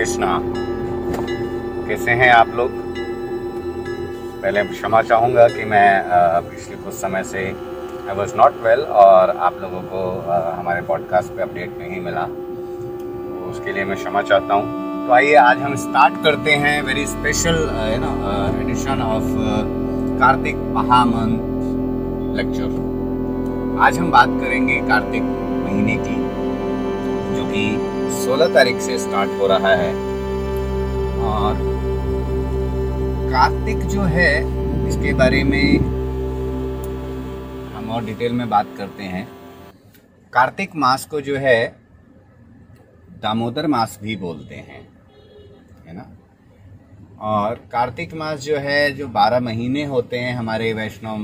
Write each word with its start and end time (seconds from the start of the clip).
कृष्णा। 0.00 0.38
कैसे 1.88 2.10
हैं 2.10 2.30
आप 2.32 2.48
लोग? 2.56 2.70
पहले 4.42 4.62
क्षमा 4.64 5.00
चाहूँगा 5.02 5.46
कि 5.48 5.64
मैं 5.64 5.88
पिछले 6.42 6.76
कुछ 6.76 6.94
समय 6.94 7.22
से 7.22 7.42
आई 8.08 8.14
वॉज़ 8.16 8.32
नॉट 8.36 8.54
वेल 8.62 8.80
और 9.02 9.30
आप 9.38 9.58
लोगों 9.62 9.80
को 9.82 10.00
हमारे 10.60 10.82
पॉडकास्ट 10.82 11.36
पे 11.36 11.42
अपडेट 11.42 11.76
नहीं 11.78 12.00
मिला। 12.00 12.22
तो 12.22 13.50
उसके 13.50 13.72
लिए 13.72 13.84
मैं 13.84 13.96
क्षमा 13.96 14.22
चाहता 14.22 14.54
हूँ। 14.54 15.06
तो 15.06 15.12
आइए, 15.12 15.34
आज 15.34 15.58
हम 15.58 15.74
स्टार्ट 15.76 16.14
करते 16.24 16.50
हैं 16.64 16.82
very 16.82 17.06
special 17.06 17.60
you 17.92 18.00
know 18.00 18.12
edition 18.62 19.02
of 19.02 19.30
Kartik 20.20 20.56
महामंथ 20.78 21.38
lecture 22.38 23.78
आज 23.84 23.98
हम 23.98 24.10
बात 24.10 24.40
करेंगे 24.40 24.80
कार्तिक 24.88 25.22
महीने 25.22 25.96
की, 25.96 26.16
जो 27.36 27.44
कि 27.52 27.89
16 28.10 28.54
तारीख 28.54 28.78
से 28.78 28.98
स्टार्ट 28.98 29.30
हो 29.30 29.46
रहा 29.46 29.74
है। 29.74 29.94
और 31.22 31.54
कार्तिक 33.30 33.78
जो 33.78 34.02
है, 34.02 34.40
इसके 34.88 35.12
बारे 35.14 35.44
में 35.44 35.78
हम 37.74 37.90
और 37.90 38.04
डिटेल 38.04 38.32
में 38.32 38.48
बात 38.48 38.66
करते 38.78 39.02
हैं। 39.02 39.28
कार्तिक 40.32 40.70
मास 40.76 41.06
को 41.06 41.20
जो 41.20 41.36
है, 41.36 41.76
दामोदर 43.22 43.66
मास 43.66 43.98
भी 44.02 44.16
बोलते 44.16 44.54
हैं, 44.54 44.88
है 45.88 45.96
ना? 45.96 46.06
और 47.20 47.54
कार्तिक 47.72 48.14
मास 48.14 48.40
जो 48.40 48.56
है, 48.56 48.92
जो 48.92 49.08
बारह 49.08 49.40
महीने 49.40 49.84
होते 49.84 50.18
हैं 50.18 50.34
हमारे 50.34 50.72
वैष्णव 50.72 51.18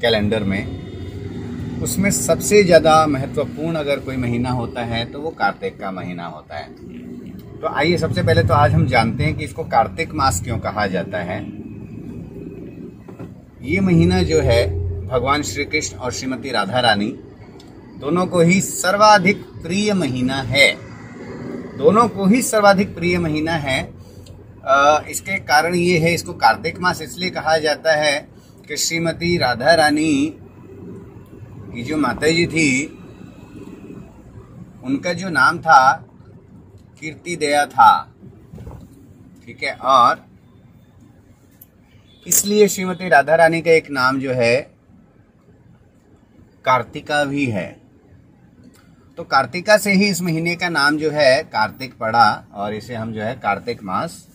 कैलेंडर 0.00 0.42
में 0.42 0.91
उसमें 1.82 2.10
सबसे 2.10 2.62
ज़्यादा 2.64 3.06
महत्वपूर्ण 3.06 3.76
अगर 3.76 4.00
कोई 4.00 4.16
महीना 4.16 4.50
होता 4.50 4.82
है 4.84 5.04
तो 5.04 5.20
वो 5.20 5.30
कार्तिक 5.30 5.78
का 5.80 5.90
महीना 5.90 6.26
होता 6.26 6.56
है। 6.56 6.68
तो 7.60 7.68
आइए, 7.68 7.96
सबसे 7.98 8.22
पहले 8.22 8.42
तो 8.42 8.54
आज 8.54 8.72
हम 8.72 8.86
जानते 8.86 9.24
हैं 9.24 9.34
कि 9.36 9.44
इसको 9.44 9.64
कार्तिक 9.64 10.12
मास 10.14 10.40
क्यों 10.40 10.58
कहा 10.58 10.86
जाता 10.86 11.18
है। 11.20 11.38
ये 13.64 13.80
महीना 13.80 14.22
जो 14.22 14.40
है, 14.40 14.66
भगवान 15.08 15.42
श्री 15.42 15.64
कृष्ण 15.64 15.96
और 15.96 16.12
श्रीमती 16.12 16.50
राधा 16.50 16.80
रानी 16.80 17.08
दोनों 18.00 18.26
को 18.26 18.40
ही 18.40 18.60
सर्वाधिक 18.60 19.42
प्रिय 19.62 19.92
महीना 19.94 20.40
है। 20.44 20.70
दोनों 21.78 22.06
को 22.08 22.26
ही 22.26 22.42
सर्वाधिक 22.42 22.94
प्रिय 22.94 23.18
महीना 23.18 23.52
है। 23.54 23.80
इसके 25.10 25.38
कारण 25.40 25.74
ये 25.74 25.98
है, 25.98 26.14
इसको 26.14 26.32
कार्तिक 26.34 26.80
मास 26.80 27.02
इसलिए 27.02 27.30
कहा 27.30 27.56
जाता 27.58 27.94
है 27.94 28.16
कि 28.68 28.76
श्रीमती 28.78 29.36
राधा 29.38 29.74
रानी 29.74 30.38
की 31.74 31.82
जो 31.82 31.96
माता 31.96 32.28
जी 32.28 32.46
थी, 32.46 32.86
उनका 34.84 35.12
जो 35.12 35.28
नाम 35.28 35.58
था, 35.58 36.06
कीर्ति 37.00 37.36
दया 37.36 37.66
था। 37.66 38.14
ठीक 39.46 39.62
है? 39.62 39.74
और 39.74 40.26
इसलिए 42.26 42.68
श्रीमती 42.68 43.08
राधा 43.08 43.34
रानी 43.34 43.62
का 43.62 43.70
एक 43.70 43.90
नाम 43.90 44.20
जो 44.20 44.32
है, 44.32 44.60
कार्तिका 46.64 47.24
भी 47.24 47.46
है। 47.46 47.80
तो 49.16 49.24
कार्तिका 49.24 49.76
से 49.76 49.92
ही 49.92 50.08
इस 50.08 50.22
महीने 50.22 50.56
का 50.56 50.68
नाम 50.68 50.98
जो 50.98 51.10
है, 51.10 51.42
कार्तिक 51.42 51.98
पड़ा, 51.98 52.44
और 52.54 52.74
इसे 52.74 52.94
हम 52.94 53.12
जो 53.12 53.22
है, 53.22 53.34
कार्तिक 53.34 53.82
मास 53.82 54.28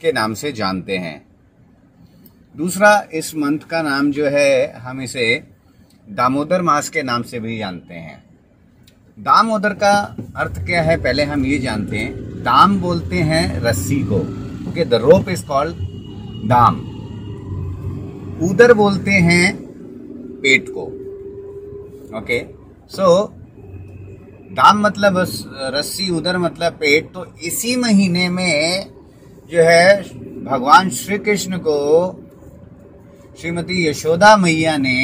के 0.00 0.12
नाम 0.12 0.34
से 0.34 0.52
जानते 0.52 0.98
हैं। 0.98 1.26
दूसरा 2.56 3.06
इस 3.12 3.34
मंथ 3.34 3.58
का 3.58 3.82
नाम 3.82 4.12
जो 4.12 4.26
है, 4.26 4.72
हम 4.72 5.00
इसे 5.00 5.53
दामोदर 6.06 6.62
मास 6.62 6.88
के 6.88 7.02
नाम 7.02 7.22
से 7.22 7.38
भी 7.40 7.56
जानते 7.58 7.94
हैं। 7.94 8.22
दामोदर 9.18 9.72
का 9.74 9.92
अर्थ 10.36 10.64
क्या 10.66 10.82
है, 10.82 10.96
पहले 10.96 11.22
हम 11.22 11.44
ये 11.46 11.58
जानते 11.58 11.96
हैं। 11.96 12.42
दाम 12.42 12.78
बोलते 12.80 13.16
हैं 13.18 13.60
रस्सी 13.60 14.00
को, 14.02 14.16
okay? 14.70 14.84
The 14.84 14.94
rope 14.94 15.28
is 15.28 15.44
called 15.46 15.76
दाम। 16.48 16.76
उदर 18.42 18.72
बोलते 18.74 19.10
हैं 19.10 19.54
पेट 20.42 20.66
को, 20.68 20.82
ओके? 22.18 22.40
सो 22.90 23.06
दाम 24.52 24.80
मतलब 24.80 25.18
रस्सी 25.74 26.10
उधर 26.10 26.38
मतलब 26.38 26.72
पेट। 26.72 27.12
तो 27.12 27.26
इसी 27.42 27.76
महीने 27.76 28.28
में 28.28 28.90
जो 29.52 29.62
है, 29.62 30.02
भगवान 30.44 30.90
श्री 30.90 31.18
कृष्ण 31.18 31.58
को 31.58 31.78
श्रीमती 33.40 33.86
यशोदा 33.88 34.36
मैया 34.36 34.76
ने 34.76 35.00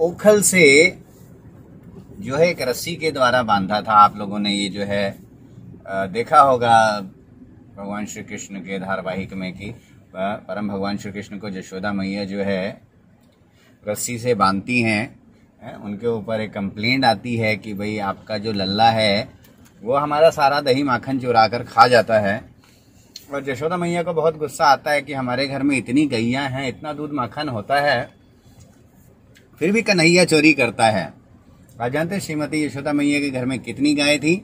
ओखल 0.00 0.40
से 0.42 0.64
जो 2.20 2.36
है 2.36 2.48
एक 2.50 2.60
रस्सी 2.62 2.94
के 2.96 3.10
द्वारा 3.10 3.42
बांधा 3.42 3.80
था। 3.80 3.92
आप 3.94 4.16
लोगों 4.16 4.38
ने 4.38 4.50
ये 4.50 4.68
जो 4.68 4.84
है 4.84 5.16
देखा 6.12 6.40
होगा 6.40 7.00
भगवान 7.76 8.06
श्री 8.06 8.22
कृष्ण 8.22 8.60
के 8.60 8.78
धारावाहिक 8.78 9.32
में 9.32 9.52
कि 9.52 9.70
परम 10.16 10.68
भगवान 10.68 10.98
श्री 10.98 11.12
कृष्ण 11.12 11.38
को 11.38 11.48
यशोदा 11.48 11.92
मैया 11.92 12.24
जो 12.24 12.42
है 12.42 12.80
रस्सी 13.84 14.18
से 14.18 14.34
बांधती 14.34 14.80
हैं 14.80 15.76
उनके 15.76 16.06
ऊपर 16.06 16.40
एक 16.40 16.52
कंप्लेंट 16.52 17.04
आती 17.04 17.36
है 17.36 17.54
कि 17.56 17.74
भाई 17.74 17.98
आपका 17.98 18.38
जो 18.38 18.52
लल्ला 18.52 18.88
है, 18.90 19.28
वो 19.82 19.96
हमारा 19.96 20.30
सारा 20.30 20.60
दही 20.60 20.82
माखन 20.82 21.18
चुरा 21.18 21.46
कर 21.48 21.62
खा 21.64 21.86
जाता 21.88 22.18
है। 22.18 22.40
और 23.32 23.50
यशोदा 23.50 23.76
मैया 23.76 24.02
को 24.02 24.12
बहुत 24.12 24.38
गुस्सा 24.38 24.64
आता 24.64 24.90
है 24.90 25.02
कि 25.02 25.12
हमारे 25.12 25.46
घर 25.46 25.62
में 25.62 25.76
इतनी 25.76 26.06
गैया 26.06 26.42
हैं, 26.42 26.66
इतना 26.68 26.92
दूध 26.92 27.12
माखन 27.12 27.48
होता 27.48 27.80
है 27.80 28.19
फिर 29.60 29.72
भी 29.72 29.82
कन्हैया 29.82 30.24
चोरी 30.24 30.52
करता 30.52 30.86
है। 30.86 31.14
आप 31.80 31.92
जानते 31.92 32.14
हैं 32.14 32.22
श्रीमती 32.22 32.64
यशोदा 32.64 32.92
मैया 32.92 33.20
के 33.20 33.30
घर 33.30 33.44
में 33.44 33.58
कितनी 33.58 33.94
गाय 33.94 34.18
थी? 34.18 34.36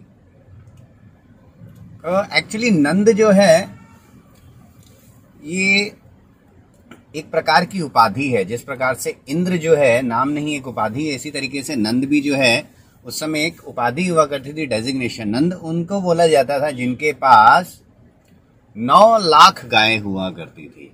तो 2.04 2.36
एक्चुअली 2.36 2.70
नंद 2.70 3.10
जो 3.10 3.30
है, 3.30 3.70
ये 5.44 5.92
एक 7.16 7.30
प्रकार 7.30 7.64
की 7.64 7.80
उपाधि 7.80 8.28
है, 8.28 8.44
जिस 8.44 8.62
प्रकार 8.62 8.94
से 8.94 9.16
इंद्र 9.28 9.56
जो 9.56 9.76
है, 9.76 10.02
नाम 10.02 10.28
नहीं 10.28 10.56
एक 10.56 10.66
उपाधि 10.66 11.08
है, 11.08 11.14
इसी 11.14 11.30
तरीके 11.30 11.62
से 11.62 11.76
नंद 11.76 12.04
भी 12.04 12.20
जो 12.20 12.36
है, 12.36 12.70
उस 13.04 13.20
समय 13.20 13.44
एक 13.44 13.64
उपाधि 13.64 14.06
हुआ 14.06 14.26
करती 14.26 14.52
थी 14.52 14.66
डेजिग्नेशन 14.66 15.28
नंद 15.28 15.52
उनको 15.52 16.00
बोला 16.00 16.26
जाता 16.26 16.60
था, 16.60 16.70
जिनके 16.70 17.12
पास 17.12 17.82
नौ 18.76 19.18
लाख 19.18 19.66
गाय 19.66 19.96
हुआ 19.96 20.30
करती 20.30 20.68
थी। 20.68 20.92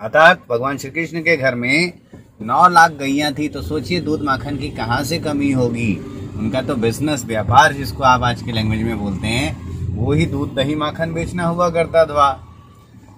अर्थात 0.00 0.46
भगवान 0.50 0.78
श्री 0.78 0.90
कृष्ण 0.90 1.20
के 1.20 1.36
घर 1.36 1.54
में 1.54 1.92
नौ 2.40 2.68
लाख 2.68 2.90
गैया 2.90 3.30
थी 3.30 3.48
तो 3.48 3.62
सोचिए 3.62 4.00
दूध 4.00 4.22
माखन 4.22 4.56
की 4.56 4.68
कहाँ 4.68 5.02
से 5.02 5.18
कमी 5.18 5.52
होगी? 5.52 5.94
उनका 6.38 6.62
तो 6.62 6.74
बिज़नेस 6.74 7.24
व्यापार 7.24 7.72
जिसको 7.72 8.02
आप 8.02 8.22
आज 8.22 8.42
के 8.42 8.52
लैंग्वेज 8.52 8.82
में 8.82 8.98
बोलते 8.98 9.26
हैं, 9.26 9.76
वो 9.96 10.12
ही 10.12 10.26
दूध, 10.26 10.54
दही 10.54 10.74
माखन 10.74 11.12
बेचना 11.12 11.44
हुआ 11.44 11.70
करता 11.70 12.04
था। 12.04 12.32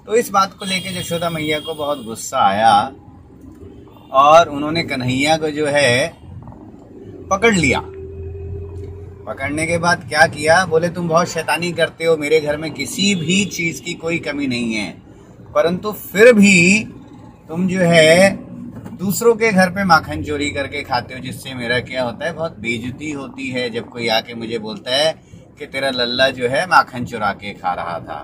तो 0.07 0.15
इस 0.15 0.31
बात 0.31 0.53
को 0.53 0.65
लेकर 0.65 0.99
यशोदा 0.99 1.31
मैया 1.31 1.59
को 1.59 1.75
बहुत 1.75 2.05
गुस्सा 2.05 2.39
आया, 2.39 2.93
और 4.13 4.49
उन्होंने 4.49 4.83
कन्हैया 4.83 5.37
को 5.37 5.51
जो 5.51 5.67
है, 5.67 6.17
पकड़ 7.31 7.55
लिया। 7.55 7.81
पकड़ने 9.27 9.67
के 9.67 9.79
बाद 9.79 10.05
क्या 10.09 10.27
किया? 10.27 10.67
बोले, 10.67 10.89
तुम 10.89 11.09
बहुत 11.09 11.29
शैतानी 11.29 11.73
करते 11.73 12.05
हो, 12.05 12.17
मेरे 12.17 12.41
घर 12.41 12.57
में 12.57 12.71
किसी 12.71 13.15
भी 13.15 13.45
चीज़ 13.45 13.83
की 13.83 13.95
कोई 13.95 14.19
कमी 14.19 14.47
नहीं 14.47 14.75
है। 14.75 14.91
परंतु 15.55 15.93
फिर 15.93 16.33
भी 16.33 16.85
तुम 17.49 17.69
जो 17.69 17.81
है 17.81 18.48
दूसरों 18.99 19.35
के 19.35 19.53
घर 19.53 19.71
पे 19.71 19.85
माखन 19.85 20.23
चोरी 20.23 20.51
करके 20.51 20.83
खाते 20.83 21.15
हो, 21.15 21.21
जिससे 21.21 21.55
मेरा 21.55 21.81
क्या 21.81 22.03
होता 22.03 22.27
है, 22.27 22.33
बहुत 22.33 22.59
बेजती 22.59 23.11
होती 23.11 23.51
है 23.51 23.71
जब 23.71 23.89
कोई 23.89 24.09
आके 24.09 24.35
मुझे 24.35 24.59
बोलता 24.59 24.97
है 24.97 25.13
कि 25.59 25.67
तेरा 25.67 25.91
लल्ला 25.91 26.29
जो 26.29 26.49
है 26.49 26.67
माखन 26.67 27.05
चुरा 27.05 27.33
के 27.33 27.53
खा 27.53 27.75
रहा 27.75 27.99
था, 27.99 28.19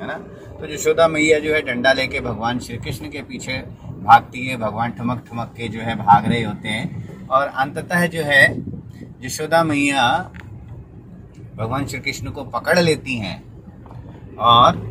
है 0.00 0.06
ना? 0.06 0.14
तो 0.60 0.72
यशोदा 0.72 1.08
मैया 1.08 1.38
जो 1.38 1.54
है, 1.54 1.62
डंडा 1.62 1.92
लेके 1.92 2.20
भगवान 2.20 2.58
श्री 2.58 2.76
कृष्ण 2.76 3.10
के 3.10 3.22
पीछे 3.22 3.58
भागती 3.84 4.46
है, 4.46 4.56
भगवान 4.56 4.90
ठुमक 4.90 5.24
ठुमक 5.28 5.54
के 5.56 5.68
जो 5.68 5.80
है 5.80 5.94
भाग 5.94 6.26
रहे 6.26 6.42
होते 6.42 6.68
हैं। 6.68 7.28
और 7.28 7.46
अंततः 7.46 8.06
जो 8.06 8.22
है 8.22 8.62
यशोदा 9.24 9.64
मैया 9.64 10.30
भगवान 11.56 11.86
श्री 11.86 12.00
कृष्ण 12.00 12.30
को 12.30 12.44
पकड़ 12.44 12.78
लेती 12.78 13.14
हैं 13.14 13.42
और 14.36 14.89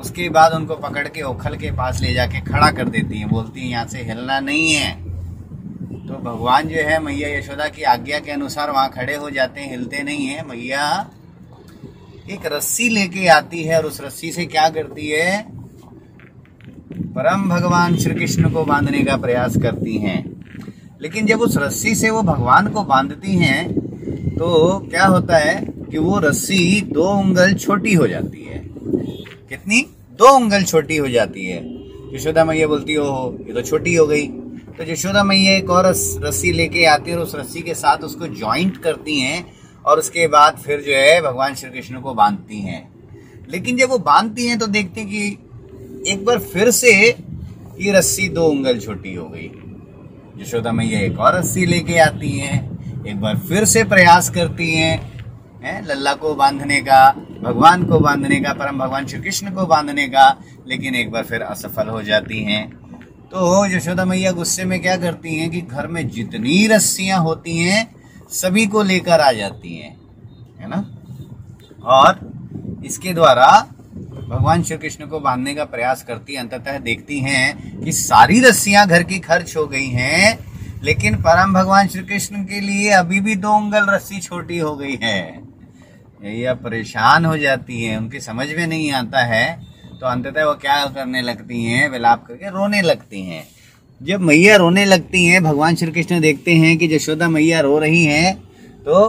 उसके 0.00 0.28
बाद 0.28 0.52
उनको 0.52 0.74
पकड़ 0.76 1.06
के 1.08 1.22
ओखल 1.22 1.56
के 1.56 1.70
पास 1.70 2.00
ले 2.02 2.12
जाके 2.12 2.40
खड़ा 2.40 2.70
कर 2.70 2.88
देती 2.88 3.18
हैं। 3.18 3.28
बोलती 3.28 3.60
हैं, 3.60 3.68
यहाँ 3.68 3.86
से 3.86 3.98
हिलना 3.98 4.38
नहीं 4.40 4.72
है। 4.72 4.90
तो 6.06 6.14
भगवान 6.14 6.68
जो 6.68 6.76
है 6.76 6.98
मैया 7.02 7.28
यशोदा 7.38 7.68
की 7.68 7.82
आज्ञा 7.82 8.18
के 8.18 8.30
अनुसार 8.30 8.70
वहाँ 8.70 8.88
खड़े 8.88 9.14
हो 9.14 9.30
जाते 9.30 9.60
हैं, 9.60 9.70
हिलते 9.70 10.02
नहीं 10.02 10.26
है। 10.26 10.46
मैया 10.48 11.10
एक 12.30 12.46
रस्सी 12.46 12.88
लेके 12.88 13.26
आती 13.28 13.62
है 13.62 13.76
और 13.78 13.86
उस 13.86 14.00
रस्सी 14.00 14.30
से 14.32 14.44
क्या 14.46 14.68
करती 14.68 15.08
है? 15.08 15.42
परम 17.12 17.48
भगवान 17.48 17.96
श्री 17.96 18.14
कृष्ण 18.14 18.50
को 18.50 18.64
बांधने 18.64 19.02
का 19.04 19.16
प्रयास 19.16 19.56
करती 19.56 19.96
हैं। 19.98 20.24
लेकिन 21.02 21.26
जब 21.26 21.40
उस 21.40 21.56
रस्सी 21.56 21.94
से 21.94 22.10
वो 22.10 22.22
भगवान 22.22 22.68
को 22.68 22.82
बांधती 22.82 23.36
हैं 23.36 23.72
तो 24.36 24.78
क्या 24.90 25.04
होता 25.04 25.36
है 25.36 25.54
कि 25.90 25.98
वो 25.98 26.18
रस्सी 26.18 26.80
दो 26.92 27.08
उंगल 27.12 27.54
छोटी 27.54 27.94
हो 27.94 28.06
जाती 28.06 28.44
है। 28.44 28.58
कितनी? 29.50 29.80
दो 30.18 30.34
उंगल 30.36 30.62
छोटी 30.62 30.96
हो 30.96 31.08
जाती 31.08 31.44
है। 31.46 31.58
यशोदा 32.14 32.44
मैया 32.44 32.66
बोलती 32.66 32.94
हो 32.94 33.36
ये 33.46 33.52
तो 33.54 33.62
छोटी 33.62 33.94
हो 33.94 34.06
गई। 34.06 34.26
तो 34.78 34.84
यशोदा 34.84 35.22
मैया 35.24 35.56
एक 35.56 35.70
और 35.70 35.86
रस्सी 36.24 36.52
लेके 36.52 36.84
आती 36.84 37.10
है 37.10 37.16
और 37.16 37.22
उस 37.22 37.34
रस्सी 37.34 37.62
के 37.62 37.74
साथ 37.74 37.98
उसको 37.98 38.26
ज्वाइंट 38.28 38.76
करती 38.76 39.18
हैं 39.20 39.44
और 39.84 39.98
उसके 39.98 40.26
बाद 40.26 40.56
फिर 40.56 40.80
जो 40.80 40.92
है 40.92 41.20
भगवान 41.22 41.54
श्री 41.54 41.70
कृष्ण 41.70 42.00
को 42.00 42.14
बांधती 42.14 42.60
हैं। 42.60 42.88
लेकिन 43.50 43.76
जब 43.76 43.88
वो 43.88 43.98
बांधती 43.98 44.46
हैं 44.46 44.58
तो 44.58 44.66
देखते 44.66 45.00
हैं 45.00 45.08
कि 45.10 46.12
एक 46.12 46.24
बार 46.24 46.38
फिर 46.38 46.70
से 46.70 46.92
ये 47.80 47.92
रस्सी 47.92 48.28
दो 48.28 48.44
उंगल 48.44 48.78
छोटी 48.78 49.14
हो 49.14 49.28
गई। 49.28 49.50
यशोदा 50.42 50.72
मैया 50.72 51.00
एक 51.00 51.18
और 51.18 51.38
रस्सी 51.38 51.66
लेके 51.66 51.98
आती 51.98 52.30
हैं, 52.30 53.04
एक 53.06 53.20
बार 53.20 53.38
फिर 53.38 53.64
से 53.64 53.84
प्रयास 53.84 54.30
करती 54.30 54.74
हैं 54.74 55.17
है? 55.64 55.86
लल्ला 55.86 56.14
को 56.14 56.34
बांधने 56.34 56.80
का, 56.80 57.10
भगवान 57.42 57.84
को 57.84 57.98
बांधने 58.00 58.40
का, 58.40 58.52
परम 58.52 58.78
भगवान 58.78 59.06
श्री 59.06 59.20
कृष्ण 59.20 59.50
को 59.50 59.66
बांधने 59.66 60.08
का, 60.08 60.36
लेकिन 60.68 60.94
एक 60.94 61.10
बार 61.10 61.24
फिर 61.24 61.42
असफल 61.42 61.88
हो 61.88 62.02
जाती 62.02 62.42
हैं। 62.42 62.68
तो 63.28 63.66
यशोदा 63.66 64.04
मैया 64.04 64.32
गुस्से 64.32 64.64
में 64.64 64.80
क्या 64.80 64.96
करती 64.96 65.34
हैं 65.38 65.50
कि 65.50 65.60
घर 65.60 65.86
में 65.86 66.08
जितनी 66.08 66.66
रस्सियाँ 66.66 67.20
होती 67.20 67.58
हैं, 67.58 67.94
सभी 68.30 68.66
को 68.66 68.82
लेकर 68.82 69.20
आ 69.20 69.32
जाती 69.32 69.76
हैं, 69.76 69.96
है 70.60 70.68
ना? 70.68 70.84
और 71.84 72.20
इसके 72.86 73.12
द्वारा 73.14 73.66
भगवान 74.28 74.62
श्री 74.62 74.76
कृष्ण 74.76 75.06
को 75.06 75.20
बांधने 75.20 75.54
का 75.54 75.64
प्रयास 75.64 76.02
करती 76.02 76.34
है, 76.34 76.40
अंततः 76.40 76.78
देखती 76.78 77.20
हैं 77.20 77.80
कि 77.84 77.92
सारी 77.92 78.40
रस्सियाँ 78.40 78.86
घर 78.88 79.02
की 79.02 79.18
खर्च 79.18 79.56
हो 79.56 79.66
गई 79.66 79.86
हैं, 79.86 80.38
लेकिन 80.82 81.16
परम 81.16 81.54
भगवान 81.54 81.88
श्री 81.88 82.02
कृष्ण 82.02 82.44
के 82.44 82.60
लिए 82.60 82.90
अभी 82.90 83.20
भी 83.20 83.34
दो 83.34 83.52
उंगल 83.52 83.86
रस्सी 83.90 84.20
छोटी 84.20 84.58
हो 84.58 84.76
गई 84.76 84.96
है। 85.02 85.47
यही 86.20 86.54
परेशान 86.62 87.24
हो 87.24 87.36
जाती 87.38 87.82
है, 87.82 87.96
उनकी 87.96 88.20
समझ 88.20 88.46
में 88.48 88.66
नहीं 88.66 88.90
आता 88.92 89.24
है 89.24 89.46
तो 90.00 90.06
अंततः 90.06 90.44
वो 90.44 90.52
क्या 90.54 90.84
करने 90.86 91.22
लगती 91.22 91.62
हैं, 91.64 91.88
विलाप 91.90 92.26
करके 92.26 92.50
रोने 92.50 92.82
लगती 92.82 93.22
हैं। 93.22 93.44
जब 94.00 94.20
मैया 94.20 94.56
रोने 94.56 94.84
लगती 94.84 95.24
हैं, 95.24 95.42
भगवान 95.44 95.74
श्री 95.74 95.90
कृष्ण 95.92 96.20
देखते 96.20 96.54
हैं 96.54 96.76
कि 96.78 96.88
जशोदा 96.88 97.28
मैया 97.28 97.60
रो 97.60 97.78
रही 97.78 98.04
हैं 98.04 98.34
तो 98.84 99.08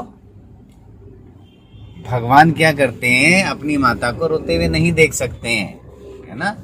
भगवान 2.09 2.51
क्या 2.51 2.71
करते 2.73 3.07
हैं, 3.07 3.43
अपनी 3.45 3.77
माता 3.77 4.11
को 4.11 4.27
रोते 4.27 4.55
हुए 4.55 4.67
नहीं 4.67 4.91
देख 4.93 5.13
सकते 5.13 5.49
हैं, 5.49 5.73
है 6.29 6.37
ना? 6.37 6.55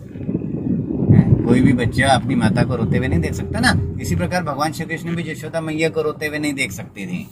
कोई 1.46 1.62
भी 1.62 1.74
बच्चा 1.76 2.08
अपनी 2.10 2.36
माता 2.36 2.64
को 2.64 2.76
रोते 2.76 2.98
हुए 2.98 3.08
नहीं 3.08 3.20
देख 3.20 3.34
सकता 3.34 3.60
ना। 3.60 3.74
इसी 4.02 4.16
प्रकार 4.16 4.44
भगवान 4.44 4.72
श्री 4.74 4.86
कृष्ण 4.86 5.16
भी 5.16 5.24
जशोदा 5.24 5.62
मैया 5.62 5.90
को 5.90 6.02
रोते 6.02 6.28
हुए 6.28 6.40
नहीं 6.40 6.54
देख 6.54 6.72
सकते 6.72 7.06
थे। 7.06 7.24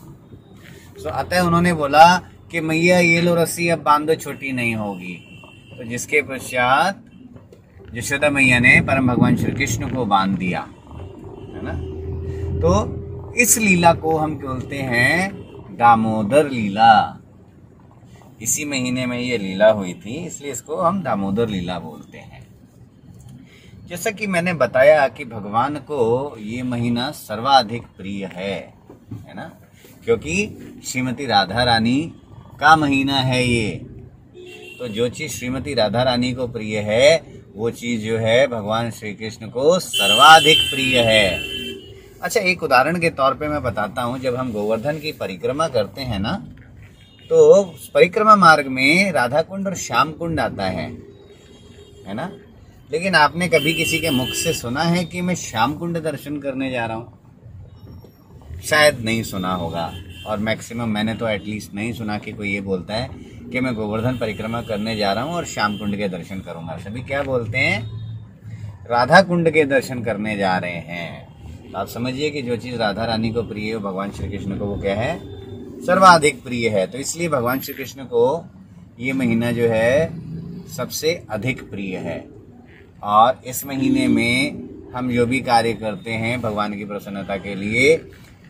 तो 1.03 1.09
अतः 1.11 1.39
उन्होंने 1.41 1.73
बोला 1.73 2.05
कि 2.53 2.61
मैया, 2.61 2.99
ये 2.99 3.21
लो 3.21 3.35
रस्सी 3.35 3.67
अब 3.69 3.79
बांधो, 3.79 4.15
छोटी 4.15 4.51
नहीं 4.51 4.75
होगी। 4.75 5.13
तो 5.77 5.83
जिसके 5.83 6.21
पश्चात 6.21 7.03
यशोदा 7.93 8.29
मैया 8.29 8.59
ने 8.59 8.81
परम 8.81 9.07
भगवान 9.07 9.35
श्री 9.35 9.51
कृष्ण 9.51 9.89
को 9.89 10.05
बाँध 10.05 10.37
दिया, 10.37 10.59
है 11.53 11.61
ना? 11.63 11.73
तो 12.59 13.33
इस 13.33 13.57
लीला 13.57 13.93
को 13.93 14.17
हम 14.17 14.35
बोलते 14.35 14.77
हैं 14.77 15.33
दामोदर 15.77 16.49
लीला। 16.49 17.19
इसी 18.41 18.65
महीने 18.65 19.05
में 19.05 19.19
ये 19.19 19.37
लीला 19.37 19.71
हुई 19.71 19.93
थी, 19.93 20.15
इसलिए 20.25 20.51
इसको 20.51 20.75
हम 20.75 21.03
दामोदर 21.03 21.49
लीला 21.49 21.79
बोलते 21.79 22.17
हैं। 22.17 22.47
जैसा 23.87 24.11
कि 24.11 24.27
मैंने 24.27 24.53
बताया 24.53 25.07
कि 25.07 25.25
भगवान 25.25 25.75
को 25.75 26.35
ये 26.39 26.63
महीना 26.63 27.11
सर्वाधिक 27.11 27.83
प्रिय 27.97 28.25
है 28.25 28.73
है 29.27 29.33
ना? 29.35 29.51
क्योंकि 30.05 30.35
श्रीमती 30.85 31.25
राधा 31.25 31.63
रानी 31.63 32.13
का 32.63 32.75
महीना 32.75 33.19
है 33.21 33.43
ये। 33.45 33.69
तो 34.79 34.87
जो 34.87 35.07
चीज़ 35.09 35.31
श्रीमती 35.31 35.73
राधा 35.73 36.03
रानी 36.03 36.33
को 36.33 36.47
प्रिय 36.47 36.79
है, 36.79 37.23
वो 37.55 37.69
चीज़ 37.71 38.05
जो 38.05 38.17
है 38.17 38.47
भगवान 38.47 38.91
श्री 38.91 39.13
कृष्ण 39.13 39.47
को 39.47 39.79
सर्वाधिक 39.79 40.57
प्रिय 40.71 40.99
है। 40.99 41.27
अच्छा 42.21 42.39
एक 42.39 42.63
उदाहरण 42.63 42.99
के 42.99 43.09
तौर 43.09 43.33
पे 43.33 43.47
मैं 43.47 43.61
बताता 43.63 44.01
हूँ। 44.01 44.19
जब 44.19 44.35
हम 44.35 44.51
गोवर्धन 44.51 44.99
की 44.99 45.11
परिक्रमा 45.11 45.67
करते 45.67 46.01
हैं 46.01 46.19
ना 46.19 46.33
तो 47.29 47.63
परिक्रमा 47.93 48.35
मार्ग 48.35 48.67
में 48.67 49.11
राधा 49.11 49.41
कुंड 49.41 49.67
और 49.67 49.75
श्याम 49.75 50.11
कुंड 50.11 50.39
आता 50.39 50.65
है। 50.65 50.89
है 52.07 52.13
ना? 52.13 52.31
लेकिन 52.91 53.15
आपने 53.15 53.47
कभी 53.47 53.73
किसी 53.73 53.99
के 53.99 54.09
मुख 54.09 54.29
से 54.35 54.53
सुना 54.53 54.83
है 54.83 55.03
कि 55.05 55.21
मैं 55.21 55.35
श्याम 55.35 55.73
कुंड 55.73 55.97
दर्शन 55.97 56.37
करने 56.37 56.71
जा 56.71 56.85
रहा 56.85 56.97
हूँ? 56.97 57.19
शायद 58.63 58.99
नहीं 58.99 59.23
सुना 59.23 59.53
होगा। 59.53 59.91
और 60.27 60.39
मैक्सिमम 60.39 60.89
मैंने 60.89 61.13
तो 61.13 61.27
एटलीस्ट 61.27 61.73
नहीं 61.73 61.93
सुना 61.93 62.17
कि 62.17 62.31
कोई 62.31 62.53
ये 62.53 62.61
बोलता 62.61 62.95
है 62.95 63.09
कि 63.51 63.59
मैं 63.59 63.73
गोवर्धन 63.75 64.17
परिक्रमा 64.17 64.61
करने 64.61 64.95
जा 64.95 65.13
रहा 65.13 65.23
हूँ 65.23 65.33
और 65.33 65.45
श्याम 65.45 65.77
कुंड 65.77 65.97
के 65.97 66.09
दर्शन 66.09 66.39
करूँगा। 66.39 66.77
सभी 66.77 67.01
क्या 67.01 67.23
बोलते 67.23 67.57
हैं? 67.57 67.81
राधा 68.89 69.21
कुंड 69.21 69.49
के 69.49 69.63
दर्शन 69.63 70.03
करने 70.03 70.37
जा 70.37 70.57
रहे 70.57 70.71
हैं। 70.71 71.71
तो 71.71 71.77
आप 71.77 71.87
समझिए 71.87 72.29
कि 72.29 72.41
जो 72.41 72.57
चीज़ 72.57 72.75
राधा 72.75 73.05
रानी 73.05 73.31
को 73.31 73.43
प्रिय 73.43 73.73
है 73.73 73.77
भगवान 73.77 74.11
श्री 74.11 74.29
कृष्ण 74.29 74.57
को, 74.57 74.65
वो 74.65 74.81
क्या 74.81 74.95
है? 74.95 75.19
सर्वाधिक 75.85 76.43
प्रिय 76.43 76.69
है। 76.69 76.87
तो 76.87 76.97
इसलिए 76.97 77.29
भगवान 77.29 77.59
श्री 77.59 77.73
कृष्ण 77.73 78.03
को 78.03 78.45
ये 78.99 79.13
महीना 79.13 79.51
जो 79.51 79.67
है 79.67 80.09
सबसे 80.67 81.25
अधिक 81.29 81.69
प्रिय 81.69 81.97
है। 81.97 82.29
और 83.03 83.41
इस 83.47 83.65
महीने 83.65 84.07
में 84.07 84.63
हम 84.95 85.11
जो 85.11 85.25
भी 85.25 85.39
कार्य 85.39 85.73
करते 85.73 86.11
हैं 86.11 86.41
भगवान 86.41 86.73
की 86.73 86.85
प्रसन्नता 86.85 87.37
के 87.37 87.55
लिए 87.55 87.95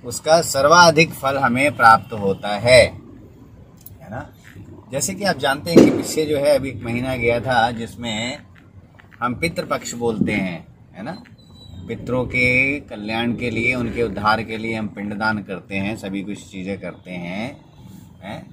उसका 0.06 0.42
सर्वाधिक 0.42 1.14
फल 1.14 1.38
हमें 1.38 1.76
प्राप्त 1.76 2.14
होता 2.14 2.50
है। 2.50 2.88
है 4.02 4.12
ना? 4.12 4.34
जैसे 4.92 5.14
कि 5.14 5.24
आप 5.24 5.38
जानते 5.38 5.72
हैं 5.72 5.84
कि 5.84 5.90
पीछे 5.90 6.26
जो 6.26 6.38
है, 6.38 6.56
अभी 6.56 6.70
एक 6.70 6.84
महीना 6.84 7.16
गया 7.16 7.40
था, 7.40 7.72
जिसमें 7.72 8.40
हम 9.20 9.36
पितृपक्ष 9.36 9.94
बोलते 9.94 10.32
हैं, 10.32 10.68
है 10.96 11.04
ना? 11.04 11.24
पितरों 11.88 12.26
के 12.26 12.80
कल्याण 12.80 13.36
के 13.36 13.50
लिए, 13.50 13.76
उनके 13.76 14.04
उद्धार 14.04 14.44
के 14.44 14.58
लिए 14.58 14.76
हम 14.76 14.88
पिंडदान 14.88 15.44
करते 15.44 15.76
हैं, 15.76 15.96
सभी 15.98 16.24
कुछ 16.24 16.52
चीज़ें 16.52 16.82
करते 16.82 17.12
हैं, 17.12 17.66
है? 18.24 18.46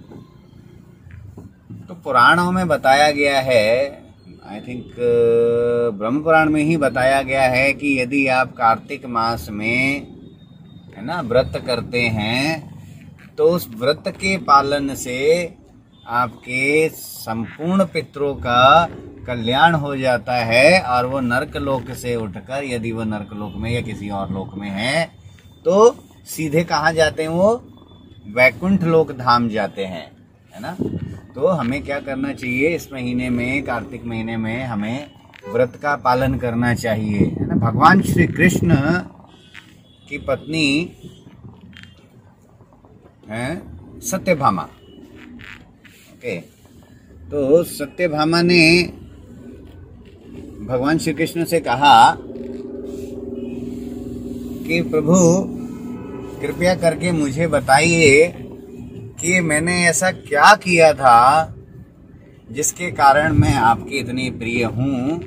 तो 1.88 1.94
पुराणों 1.94 2.52
में 2.52 2.68
बताया 2.68 3.10
गया 3.10 3.40
है 3.40 4.02
आई 4.46 4.60
थिंक 4.60 4.84
ब्रह्म 5.94 6.22
पुराण 6.22 6.50
में 6.50 6.62
ही 6.62 6.76
बताया 6.76 7.22
गया 7.22 7.42
है 7.42 7.72
कि 7.72 8.00
यदि 8.00 8.26
आप 8.26 8.52
कार्तिक 8.52 9.06
मास 9.06 9.48
में 9.50 10.06
है 11.00 11.06
ना, 11.06 11.20
व्रत 11.22 11.52
करते 11.66 12.00
हैं 12.08 13.34
तो 13.36 13.44
उस 13.50 13.68
व्रत 13.74 14.04
के 14.16 14.36
पालन 14.38 14.94
से 14.94 15.20
आपके 16.06 16.88
संपूर्ण 16.88 17.84
पितरों 17.84 18.34
का 18.36 18.88
कल्याण 19.26 19.74
हो 19.74 19.96
जाता 19.96 20.34
है 20.44 20.80
और 20.82 21.06
वो 21.06 21.20
नर्क 21.20 21.56
लोक 21.56 21.90
से 21.92 22.16
उठकर, 22.16 22.64
यदि 22.64 22.92
वो 22.92 23.04
नर्क 23.04 23.32
लोक 23.34 23.54
में 23.56 23.70
या 23.70 23.80
किसी 23.80 24.08
और 24.10 24.32
लोक 24.32 24.54
में 24.54 24.68
है 24.70 25.04
तो 25.64 25.90
सीधे 26.26 26.64
कहाँ 26.64 26.92
जाते 26.92 27.22
हैं 27.22 27.30
वो? 27.30 27.50
वैकुंठ 28.28 28.82
लोक 28.84 29.12
धाम 29.12 29.48
जाते 29.48 29.84
हैं, 29.84 30.06
है 30.54 30.60
ना? 30.60 30.76
तो 31.34 31.46
हमें 31.48 31.82
क्या 31.82 31.98
करना 32.00 32.32
चाहिए? 32.34 32.68
इस 32.68 32.92
महीने 32.92 33.30
में, 33.30 33.62
कार्तिक 33.62 34.04
महीने 34.04 34.36
में 34.36 34.64
हमें 34.64 35.10
व्रत 35.52 35.78
का 35.82 35.94
पालन 36.04 36.34
करना 36.34 36.74
चाहिए, 36.74 37.24
है 37.30 37.46
ना? 37.46 37.54
भगवान 37.60 38.02
श्री 38.02 38.26
कृष्ण 38.26 38.76
की 40.10 40.18
पत्नी 40.20 40.68
है 43.30 43.46
सत्यभामा। 44.02 44.62
ओके 46.12 46.36
तो 47.30 47.62
सत्यभामा 47.64 48.40
ने 48.42 48.62
भगवान 50.66 50.98
श्री 50.98 51.12
कृष्ण 51.14 51.44
से 51.44 51.60
कहा 51.60 51.94
कि 54.66 54.80
प्रभु, 54.82 55.16
कृपया 56.42 56.74
करके 56.76 57.12
मुझे 57.12 57.46
बताइए 57.46 58.26
कि 59.20 59.40
मैंने 59.40 59.74
ऐसा 59.86 60.10
क्या 60.12 60.54
किया 60.56 60.92
था 60.94 61.54
जिसके 62.50 62.90
कारण 62.92 63.32
मैं 63.32 63.54
आपकी 63.54 63.98
इतनी 63.98 64.30
प्रिय 64.32 64.64
हूँ, 64.66 65.20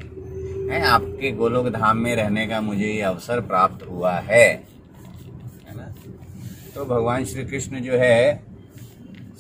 आपके 0.84 1.32
गोलोक 1.32 1.68
धाम 1.70 1.98
में 1.98 2.16
रहने 2.16 2.46
का 2.48 2.62
मुझे 2.62 2.86
ये 2.86 3.02
अवसर 3.04 3.40
प्राप्त 3.42 3.86
हुआ 3.90 4.14
है। 4.22 4.73
तो 6.76 6.86
भगवान 6.86 7.26
श्री 7.26 7.44
कृष्ण 7.44 7.80
जो 7.80 7.94
है, 7.94 8.44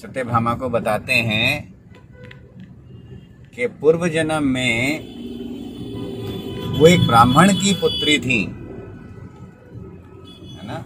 सत्यभामा 0.02 0.54
को 0.54 0.70
बताते 0.70 1.14
हैं 1.14 1.74
कि 3.56 3.68
पूर्व 3.68 4.08
जन्म 4.08 4.44
में 4.44 5.00
वो 6.80 6.88
एक 6.88 7.08
ब्राह्मण 7.08 7.54
की 7.54 7.74
पुत्री 7.74 8.20
थी। 8.20 8.44
है 10.54 10.68
ना? 10.68 10.86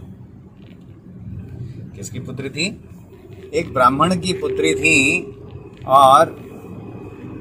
किसकी 1.96 2.20
पुत्री 2.20 2.50
थी? 2.50 2.89
एक 3.54 3.74
ब्राह्मण 3.74 4.20
की 4.20 4.34
पुत्री 4.34 4.75
थी 4.75 5.24
और 5.88 6.30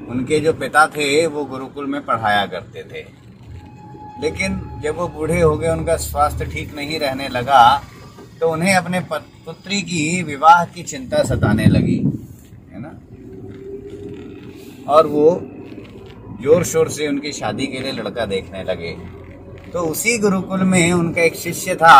उनके 0.09 0.39
जो 0.39 0.53
पिता 0.53 0.87
थे, 0.87 1.27
वो 1.27 1.45
गुरुकुल 1.45 1.85
में 1.85 2.05
पढ़ाया 2.05 2.45
करते 2.45 2.83
थे। 2.83 3.05
लेकिन 4.21 4.79
जब 4.83 4.95
वो 4.95 5.07
बूढ़े 5.07 5.41
हो 5.41 5.57
गए, 5.57 5.69
उनका 5.69 5.95
स्वास्थ्य 5.95 6.45
ठीक 6.45 6.75
नहीं 6.75 6.99
रहने 6.99 7.27
लगा 7.27 7.81
तो 8.41 8.49
उन्हें 8.51 8.73
अपने 8.75 8.99
पुत्री 9.09 9.81
की 9.81 10.23
विवाह 10.23 10.63
की 10.65 10.83
चिंता 10.83 11.23
सताने 11.23 11.65
लगी, 11.67 11.97
है 12.71 12.79
ना? 12.79 12.91
और 14.87 15.07
वो 15.07 15.29
ज़ोर 16.41 16.63
शोर 16.63 16.89
से 16.89 17.07
उनकी 17.07 17.31
शादी 17.33 17.67
के 17.67 17.79
लिए 17.79 17.91
लड़का 17.91 18.25
देखने 18.25 18.63
लगे। 18.63 18.91
तो 19.73 19.79
उसी 19.81 20.17
गुरुकुल 20.17 20.63
में 20.63 20.93
उनका 20.93 21.21
एक 21.21 21.35
शिष्य 21.35 21.75
था, 21.75 21.97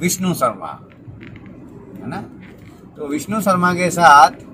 विष्णु 0.00 0.34
शर्मा, 0.34 0.72
है 1.96 2.08
ना? 2.08 2.20
तो 2.96 3.08
विष्णु 3.08 3.40
शर्मा 3.40 3.72
के 3.74 3.90
साथ 3.90 4.44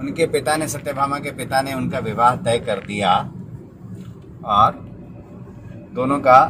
उनके 0.00 0.26
पिता 0.26 0.56
ने 0.56 0.68
सत्यभामा 0.68 1.18
के 1.18 1.30
पिता 1.32 1.60
ने 1.62 1.74
उनका 1.74 1.98
विवाह 2.00 2.36
तय 2.36 2.58
कर 2.58 2.84
दिया, 2.86 3.14
और 4.46 4.72
दोनों 5.94 6.18
का 6.18 6.40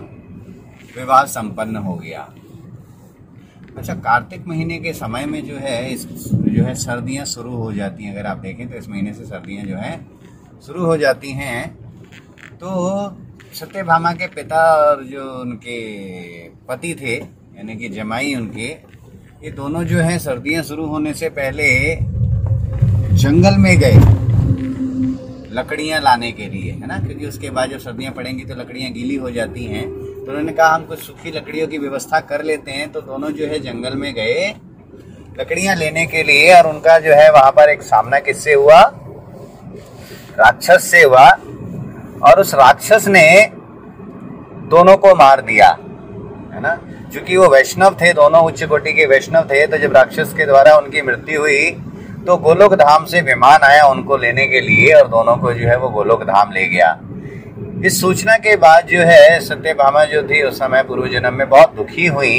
विवाह 0.96 1.24
संपन्न 1.24 1.76
हो 1.76 1.94
गया। 1.94 2.20
अच्छा 3.78 3.94
कार्तिक 3.94 4.46
महीने 4.46 4.78
के 4.78 4.92
समय 4.92 5.26
में 5.26 5.46
जो 5.46 5.56
है, 5.56 5.92
इस 5.92 6.06
जो 6.28 6.64
है, 6.64 6.74
सर्दियाँ 6.74 7.24
शुरू 7.24 7.50
हो 7.50 7.72
जाती 7.72 8.04
हैं। 8.04 8.12
अगर 8.12 8.26
आप 8.26 8.38
देखें 8.38 8.68
तो 8.68 8.76
इस 8.76 8.88
महीने 8.88 9.12
से 9.12 9.24
सर्दियाँ 9.24 9.64
जो 9.64 9.76
है, 9.76 10.00
शुरू 10.66 10.84
हो 10.84 10.96
जाती 10.96 11.30
हैं। 11.30 11.68
तो 12.54 12.68
सत्यभामा 13.54 14.12
के 14.12 14.26
पिता 14.26 14.62
और 14.76 15.04
जो 15.04 15.24
उनके 15.40 15.78
पति 16.68 16.94
थे, 16.94 17.14
यानी 17.14 17.76
कि 17.76 17.88
जमाई 17.88 18.34
उनके, 18.34 18.68
ये 19.44 19.50
दोनों 19.50 19.84
जो 19.84 19.98
है, 19.98 20.18
सर्दियाँ 20.18 20.62
शुरू 20.62 20.86
होने 20.86 21.14
से 21.14 21.28
पहले 21.28 21.94
जंगल 23.16 23.56
में 23.56 23.78
गए, 23.78 23.96
लकड़ियाँ 25.52 26.00
लाने 26.00 26.32
के 26.32 26.46
लिए, 26.46 26.72
है 26.72 26.86
ना? 26.86 26.98
क्योंकि 26.98 27.26
उसके 27.26 27.50
बाद 27.50 27.70
जब 27.70 27.78
सर्दियाँ 27.78 28.12
पड़ेंगी 28.12 28.44
तो 28.44 28.54
लकड़ियाँ 28.54 28.90
गीली 28.92 29.16
हो 29.16 29.30
जाती 29.30 29.64
हैं। 29.64 30.07
उन्होंने 30.28 30.52
कहा, 30.52 30.68
हम 30.68 30.84
कुछ 30.84 30.98
सूखी 30.98 31.30
लकड़ियों 31.30 31.66
की 31.68 31.78
व्यवस्था 31.78 32.18
कर 32.22 32.42
लेते 32.44 32.70
हैं। 32.70 32.90
तो 32.92 33.00
दोनों 33.02 33.30
जो 33.30 33.46
है 33.46 33.58
जंगल 33.60 33.94
में 33.96 34.12
गए 34.14 34.54
लकड़ियाँ 35.40 35.74
लेने 35.76 36.04
के 36.06 36.22
लिए 36.22 36.52
और 36.54 36.66
उनका 36.66 36.98
जो 36.98 37.12
है 37.12 37.30
वहाँ 37.32 37.50
पर 37.52 37.70
एक 37.70 37.82
सामना 37.82 38.18
किससे 38.20 38.54
हुआ? 38.54 38.80
राक्षस 40.38 40.90
से 40.90 41.02
हुआ। 41.02 41.28
और 42.22 42.40
उस 42.40 42.54
राक्षस 42.54 43.06
ने 43.08 43.50
दोनों 44.70 44.96
को 44.96 45.14
मार 45.14 45.40
दिया, 45.40 45.68
है 46.52 46.60
ना? 46.60 46.74
क्योंकि 47.12 47.36
वो 47.36 47.48
वैष्णव 47.48 47.96
थे, 48.00 48.12
दोनों 48.12 48.44
उच्च 48.44 48.62
कोटि 48.64 48.92
के 48.92 49.06
वैष्णव 49.06 49.48
थे 49.50 49.66
तो 49.66 49.78
जब 49.78 49.92
राक्षस 49.92 50.34
के 50.36 50.46
द्वारा 50.46 50.76
उनकी 50.76 51.02
मृत्यु 51.02 51.40
हुई 51.40 51.70
तो 52.26 52.36
गोलोक 52.38 52.74
धाम 52.76 53.04
से 53.04 53.20
विमान 53.22 53.62
आया 53.64 53.86
उनको 53.86 54.16
लेने 54.16 54.46
के 54.46 54.60
लिए 54.60 54.92
और 54.94 55.08
दोनों 55.08 55.36
को 55.36 55.52
जो 55.52 55.68
है 55.68 55.76
वो 55.78 55.88
गोलोक 55.88 56.22
धाम 56.24 56.52
ले 56.52 56.66
गया। 56.68 56.98
इस 57.84 58.00
सूचना 58.00 58.34
के 58.36 58.54
बाद 58.56 58.86
जो 58.86 59.00
है 59.00 59.38
सत्यभामा 59.40 60.04
जो 60.04 60.22
थी 60.22 60.42
उस 60.42 60.58
समय 60.58 60.82
पूर्व 60.82 61.06
जन्म 61.08 61.34
में 61.34 61.48
बहुत 61.48 61.74
दुखी 61.74 62.06
हुई 62.06 62.38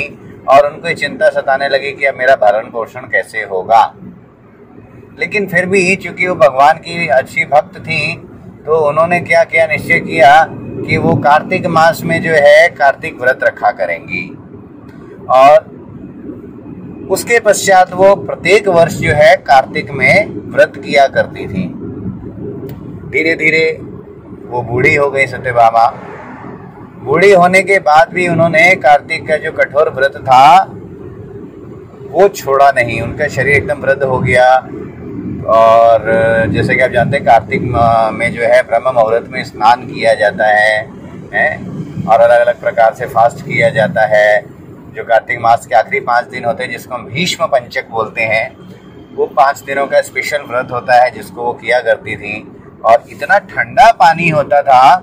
और 0.49 0.65
उनको 0.65 0.93
चिंता 0.93 1.29
सताने 1.29 1.69
लगी 1.69 1.91
कि 1.91 2.05
अब 2.05 2.15
मेरा 2.15 2.35
भरण 2.35 2.69
पोषण 2.71 3.01
कैसे 3.01 3.43
होगा। 3.43 3.83
लेकिन 5.19 5.47
फिर 5.47 5.65
भी 5.65 5.95
चूँकि 5.95 6.27
वो 6.27 6.35
भगवान 6.35 6.77
की 6.77 7.07
अच्छी 7.09 7.45
भक्त 7.45 7.79
थी 7.79 8.15
तो 8.65 8.77
उन्होंने 8.89 9.19
क्या 9.21 9.43
किया, 9.43 9.67
निश्चय 9.67 9.99
किया 9.99 10.45
कि 10.49 10.97
वो 10.97 11.15
कार्तिक 11.15 11.65
मास 11.67 12.01
में 12.03 12.21
जो 12.21 12.31
है, 12.31 12.67
कार्तिक 12.69 13.21
व्रत 13.21 13.39
रखा 13.43 13.71
करेंगी। 13.71 14.27
और 15.29 17.07
उसके 17.09 17.39
पश्चात 17.39 17.93
वो 17.93 18.15
प्रत्येक 18.15 18.67
वर्ष 18.67 18.93
जो 18.93 19.13
है, 19.13 19.35
कार्तिक 19.37 19.91
में 19.91 20.51
व्रत 20.51 20.73
किया 20.77 21.07
करती 21.07 21.47
थी। 21.47 21.67
धीरे 23.09 23.35
धीरे 23.35 23.65
वो 24.49 24.61
बूढ़ी 24.61 24.95
हो 24.95 25.11
गई 25.11 25.27
सत्य 25.27 25.37
सत्यभामा। 25.37 25.93
बूढ़ी 27.03 27.31
होने 27.31 27.61
के 27.61 27.79
बाद 27.79 28.09
भी 28.13 28.27
उन्होंने 28.27 28.75
कार्तिक 28.75 29.27
का 29.27 29.37
जो 29.37 29.51
कठोर 29.51 29.89
व्रत 29.89 30.13
था, 30.17 30.63
वो 32.11 32.27
छोड़ा 32.27 32.71
नहीं। 32.71 33.01
उनका 33.01 33.27
शरीर 33.27 33.55
एकदम 33.55 33.81
वृद्ध 33.81 34.03
हो 34.03 34.19
गया। 34.19 34.55
और 35.47 36.03
जैसे 36.49 36.75
कि 36.75 36.81
आप 36.81 36.91
जानते 36.91 37.17
हैं, 37.17 37.25
कार्तिक 37.25 37.61
में 38.13 38.33
जो 38.33 38.41
है, 38.41 38.61
ब्रह्म 38.63 38.95
मुहूर्त 38.95 39.29
में 39.31 39.43
स्नान 39.43 39.81
किया 39.81 40.13
जाता 40.13 40.47
है, 40.47 40.89
हैं? 41.33 41.79
और 42.05 42.19
अलग 42.21 42.41
अलग 42.41 42.61
प्रकार 42.61 42.93
से 42.93 43.05
फास्ट 43.05 43.41
किया 43.41 43.69
जाता 43.69 44.05
है। 44.05 44.41
जो 44.95 45.03
कार्तिक 45.03 45.39
मास 45.39 45.65
के 45.65 45.75
आखिरी 45.75 45.99
पाँच 45.99 46.25
दिन 46.25 46.45
होते 46.45 46.63
हैं, 46.63 46.71
जिसको 46.71 46.95
हम 46.95 47.05
भीष्म 47.05 47.45
पंचक 47.45 47.89
बोलते 47.89 48.21
हैं, 48.21 48.57
वो 49.15 49.25
पाँच 49.25 49.59
दिनों 49.59 49.87
का 49.87 50.01
स्पेशल 50.01 50.37
व्रत 50.37 50.67
होता 50.71 51.03
है, 51.03 51.11
जिसको 51.11 51.43
वो 51.43 51.53
किया 51.53 51.79
करती 51.79 52.15
थी। 52.15 52.58
और 52.85 53.03
इतना 53.09 53.37
ठंडा 53.47 53.91
पानी 53.91 54.29
होता 54.29 54.61
था 54.61 55.01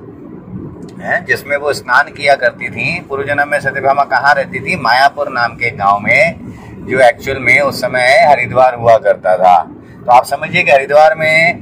जिसमें 1.20 1.56
वो 1.56 1.72
स्नान 1.72 2.08
किया 2.12 2.34
करती 2.34 2.68
थी। 2.70 3.00
पूर्व 3.00 3.24
जन्म 3.24 3.48
में 3.48 3.58
सत्यभामा 3.60 4.04
कहाँ 4.04 4.34
रहती 4.34 4.60
थी? 4.60 4.76
मायापुर 4.76 5.28
नाम 5.28 5.54
के 5.54 5.70
गाँव 5.70 5.98
में, 6.00 6.86
जो 6.86 7.00
एक्चुअल 7.00 7.38
में 7.38 7.60
उस 7.60 7.80
समय 7.80 8.16
हरिद्वार 8.28 8.74
हुआ 8.74 8.96
करता 8.98 9.36
था। 9.36 9.56
तो 9.96 10.12
आप 10.12 10.24
समझिए 10.24 10.62
कि 10.62 10.70
हरिद्वार 10.70 11.14
में 11.14 11.58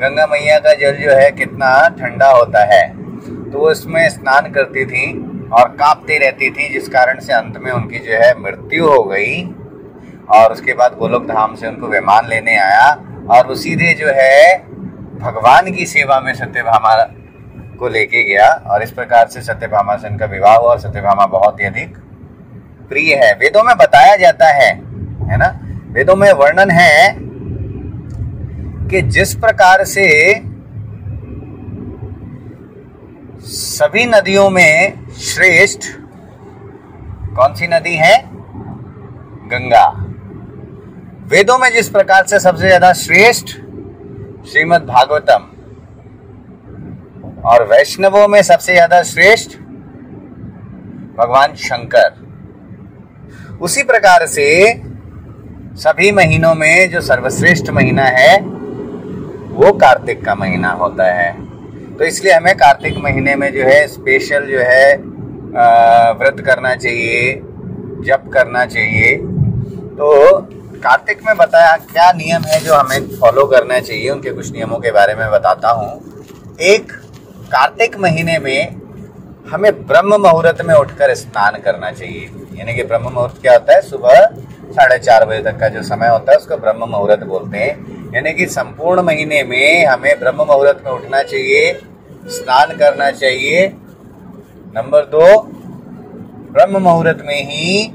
गंगा 0.00 0.26
मैया 0.26 0.58
का 0.58 0.74
जल 0.74 0.96
जो 0.96 1.10
है, 1.10 1.30
कितना 1.30 1.88
ठंडा 1.90 2.30
होता 2.30 2.64
है। 2.64 2.86
तो 3.50 3.58
वो 3.58 3.74
स्नान 3.74 4.50
करती 4.52 4.84
थी 4.86 5.06
और 5.52 5.68
कांपती 5.80 6.18
रहती 6.18 6.50
थी, 6.50 6.68
जिस 6.68 6.88
कारण 6.88 7.20
से 7.20 7.32
अंत 7.32 7.58
में 7.58 7.70
उनकी 7.72 7.98
जो 7.98 8.12
है 8.14 8.32
मृत्यु 8.38 8.86
हो 8.86 9.02
गई। 9.04 9.42
और 10.30 10.52
उसके 10.52 10.74
बाद 10.74 10.96
गोलोक 10.98 11.26
धाम 11.26 11.54
से 11.54 11.66
उनको 11.66 11.86
विमान 11.86 12.28
लेने 12.28 12.56
आया 12.56 12.90
और 13.30 13.46
वो 13.46 13.54
सीधे 13.54 13.92
जो 13.94 14.06
है 14.08 14.73
भगवान 15.14 15.72
की 15.72 15.86
सेवा 15.86 16.20
में 16.20 16.32
सत्यभामा 16.34 16.94
को 17.78 17.88
लेके 17.88 18.22
गया 18.24 18.48
और 18.66 18.82
इस 18.82 18.90
प्रकार 18.90 19.28
से 19.28 19.40
सत्यभामा 19.40 19.96
से 19.96 20.08
उनका 20.08 20.26
विवाह 20.26 20.56
हुआ 20.56 20.70
और 20.70 20.78
सत्यभामा 20.80 21.26
बहुत 21.26 21.60
ही 21.60 21.64
अधिक 21.64 21.96
प्रिय 22.88 23.14
है। 23.14 23.32
वेदों 23.34 23.62
में 23.64 23.76
बताया 23.76 24.16
जाता 24.16 24.48
है 24.48 24.70
है 25.30 25.36
ना? 25.36 25.48
वेदों 25.92 26.16
में 26.16 26.32
वर्णन 26.32 26.70
है 26.70 27.14
कि 28.90 29.02
जिस 29.08 29.34
प्रकार 29.34 29.84
से 29.84 30.08
सभी 33.46 34.04
नदियों 34.06 34.48
में 34.50 35.06
श्रेष्ठ 35.20 35.90
कौन 37.36 37.54
सी 37.54 37.66
नदी 37.66 37.94
है? 37.94 38.14
गंगा। 39.48 39.86
वेदों 41.28 41.58
में 41.58 41.70
जिस 41.72 41.88
प्रकार 41.88 42.26
से 42.26 42.40
सबसे 42.40 42.66
ज़्यादा 42.66 42.92
श्रेष्ठ 42.92 43.56
श्रीमद् 44.44 44.82
भागवतम 44.86 45.44
और 47.48 47.62
वैष्णवों 47.68 48.26
में 48.28 48.42
सबसे 48.42 48.72
ज़्यादा 48.72 49.02
श्रेष्ठ 49.02 49.56
भगवान 51.18 51.54
शंकर। 51.58 52.10
उसी 53.60 53.82
प्रकार 53.82 54.26
से 54.26 54.48
सभी 55.78 56.10
महीनों 56.12 56.54
में 56.54 56.90
जो 56.90 57.00
सर्वश्रेष्ठ 57.00 57.70
महीना 57.70 58.04
है, 58.10 58.36
वो 58.38 59.72
कार्तिक 59.78 60.24
का 60.24 60.34
महीना 60.34 60.70
होता 60.72 61.04
है। 61.12 61.32
तो 61.96 62.04
इसलिए 62.04 62.32
हमें 62.32 62.54
कार्तिक 62.56 62.98
महीने 62.98 63.34
में 63.36 63.52
जो 63.52 63.64
है 63.64 63.86
स्पेशल 63.88 64.46
जो 64.46 64.58
है 64.60 64.96
व्रत 66.18 66.40
करना 66.46 66.74
चाहिए, 66.76 67.34
जप 68.06 68.30
करना 68.34 68.64
चाहिए। 68.66 69.16
तो 69.96 70.06
कार्तिक 70.84 71.22
में 71.26 71.36
बताया 71.36 71.76
क्या 71.76 72.12
नियम 72.12 72.42
है 72.42 72.60
जो 72.60 72.74
हमें 72.74 73.08
फॉलो 73.20 73.44
करना 73.46 73.80
चाहिए, 73.80 74.10
उनके 74.10 74.30
कुछ 74.30 74.52
नियमों 74.52 74.78
के 74.78 74.90
बारे 74.90 75.14
में 75.14 75.30
बताता 75.30 75.68
हूँ। 75.68 76.02
एक, 76.60 76.92
कार्तिक 77.44 77.96
महीने 77.98 78.38
में 78.38 78.76
हमें 79.50 79.86
ब्रह्म 79.86 80.20
मुहूर्त 80.20 80.62
में 80.62 80.74
उठकर 80.74 81.14
स्नान 81.14 81.56
करना 81.56 81.90
चाहिए। 81.90 82.30
यानी 82.54 82.74
कि 82.74 82.82
ब्रह्म 82.82 83.12
मुहूर्त 83.12 83.40
क्या 83.42 83.52
होता 83.52 83.74
है? 83.74 83.80
सुबह 83.82 84.14
साढ़े 84.70 84.98
चार 84.98 85.24
बजे 85.24 85.42
तक 85.42 85.58
का 85.58 85.68
जो 85.68 85.82
समय 85.82 86.08
होता 86.08 86.32
है, 86.32 86.38
उसको 86.38 86.56
ब्रह्म 86.56 86.88
मुहूर्त 86.90 87.24
बोलते 87.24 87.58
हैं। 87.58 88.12
यानी 88.14 88.32
कि 88.32 88.46
संपूर्ण 88.46 89.02
महीने 89.02 89.42
में 89.42 89.86
हमें 89.86 90.20
ब्रह्म 90.20 90.36
मुहूर्त 90.36 90.82
में 90.86 90.92
उठना 90.92 91.22
चाहिए, 91.22 91.80
स्नान 92.26 92.76
करना 92.76 93.10
चाहिए। 93.10 93.66
नंबर 94.76 95.00
दो, 95.00 95.42
ब्रह्म 96.52 96.82
मुहूर्त 96.82 97.22
में 97.26 97.44
ही 97.44 97.94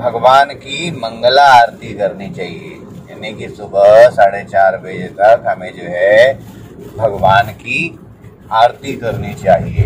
भगवान 0.00 0.52
की 0.54 0.90
मंगला 0.90 1.44
आरती 1.54 1.92
करनी 1.94 2.28
चाहिए। 2.30 2.70
यानी 3.10 3.32
कि 3.32 3.48
सुबह 3.48 4.08
साढ़े 4.10 4.42
चार 4.44 4.76
बजे 4.76 5.08
तक 5.18 5.44
हमें 5.48 5.72
जो 5.76 5.82
है 5.86 6.34
भगवान 6.96 7.50
की 7.54 7.98
आरती 8.52 8.92
करनी 8.96 9.34
चाहिए। 9.34 9.84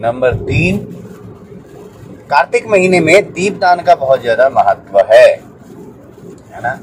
नंबर 0.00 0.34
तीन, 0.46 0.78
कार्तिक 2.30 2.66
महीने 2.66 3.00
में 3.00 3.32
दीपदान 3.32 3.80
का 3.80 3.94
बहुत 3.94 4.20
ज़्यादा 4.20 4.48
महत्व 4.48 4.98
है 5.12 5.26
है 6.52 6.62
ना? 6.62 6.74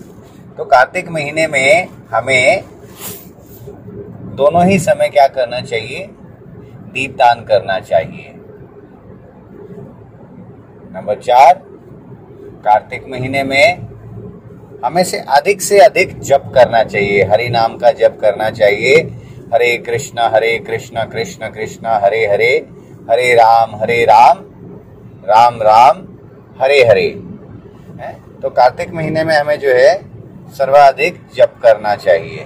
तो 0.57 0.65
कार्तिक 0.65 1.09
महीने 1.09 1.47
में 1.47 1.87
हमें 2.11 2.63
दोनों 4.35 4.65
ही 4.65 4.79
समय 4.79 5.09
क्या 5.09 5.27
करना 5.27 5.61
चाहिए? 5.61 6.07
दीपदान 6.93 7.43
करना 7.43 7.79
चाहिए। 7.81 8.34
नंबर 10.95 11.15
चार, 11.15 11.53
कार्तिक 12.63 13.05
महीने 13.07 13.43
में 13.43 13.77
हमें 14.85 15.03
से 15.03 15.17
अधिक 15.17 15.61
से 15.61 15.79
अधिक 15.79 16.19
जप 16.19 16.51
करना 16.55 16.83
चाहिए, 16.83 17.23
हरि 17.23 17.49
नाम 17.49 17.77
का 17.77 17.91
जप 17.91 18.17
करना 18.21 18.49
चाहिए। 18.49 18.97
हरे 19.53 19.77
कृष्णा 19.77 20.29
हरे 20.29 20.59
कृष्णा, 20.59 21.03
कृष्ण 21.03 21.47
कृष्ण, 21.47 21.87
हरे 21.87 22.25
हरे 22.25 22.67
हरे 23.11 23.33
राम 23.33 23.75
हरे 23.75 24.05
राम 24.05 24.37
राम 25.25 25.61
राम, 25.61 26.07
हरे 26.61 26.83
हरे। 26.83 27.23
है? 27.99 28.19
तो 28.41 28.49
कार्तिक 28.49 28.93
महीने 28.93 29.23
में 29.23 29.35
हमें 29.35 29.59
जो 29.59 29.69
है 29.69 30.05
सर्वाधिक 30.51 31.21
जप 31.35 31.53
करना 31.63 31.95
चाहिए। 31.95 32.45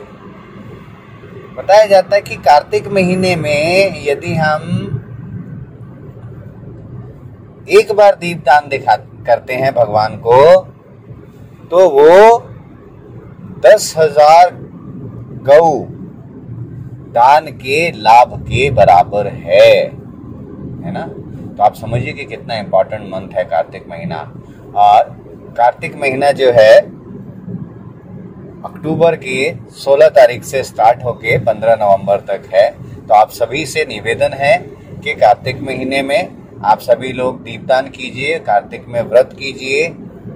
बताया 1.58 1.86
जाता 1.86 2.16
है 2.16 2.22
कि 2.22 2.36
कार्तिक 2.36 2.88
महीने 2.88 3.36
में 3.36 3.94
यदि 4.08 4.36
हम 4.36 4.89
एक 7.70 7.92
बार 7.92 8.16
दीप 8.16 8.38
दान 8.38 8.68
दिखा 8.70 8.96
करते 9.26 9.54
हैं 9.54 9.74
भगवान 9.74 10.16
को 10.18 10.62
तो 11.72 11.90
वो 11.90 12.40
दस 13.60 13.94
हज़ार 13.98 14.50
गौ 15.44 15.80
दान 17.12 17.48
के 17.48 17.92
लाभ 17.92 18.34
के 18.42 18.70
बराबर 18.72 19.28
है। 19.28 19.72
है 20.84 20.92
ना? 20.92 21.06
तो 21.58 21.64
आप 21.64 21.76
समझिए 21.76 22.14
कि 22.14 22.26
कितना 22.26 22.56
इंपॉर्टेंट 22.56 23.04
मंथ 23.10 23.30
है 23.34 23.44
कार्तिक 23.44 23.88
महीना। 23.90 24.18
और 24.76 25.04
कार्तिक 25.58 25.96
महीना 25.96 26.32
जो 26.32 26.52
है, 26.52 26.80
अक्टूबर 28.66 29.16
की 29.16 29.52
16 29.80 30.10
तारीख 30.10 30.44
से 30.44 30.64
स्टार्ट 30.64 31.04
होके 31.04 31.38
15 31.40 31.76
नवंबर 31.76 32.20
तक 32.20 32.50
है। 32.54 32.70
तो 33.08 33.14
आप 33.14 33.30
सभी 33.30 33.66
से 33.66 33.86
निवेदन 33.86 34.34
है 34.34 34.58
कि 35.04 35.14
कार्तिक 35.16 35.62
महीने 35.62 36.02
में 36.02 36.39
आप 36.66 36.80
सभी 36.80 37.12
लोग 37.14 37.44
दीपदान 37.44 37.88
कीजिए, 37.88 38.40
कार्तिक 38.40 38.86
में 38.88 39.02
व्रत 39.02 39.30
कीजिए, 39.40 39.88